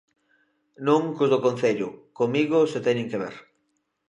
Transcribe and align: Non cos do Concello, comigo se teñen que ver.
Non 0.87 1.01
cos 1.15 1.29
do 1.33 1.43
Concello, 1.45 1.89
comigo 2.19 2.57
se 2.71 2.79
teñen 2.87 3.09
que 3.11 3.21
ver. 3.23 3.35